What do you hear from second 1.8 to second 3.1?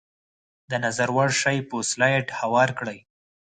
سلایډ هوار کړئ.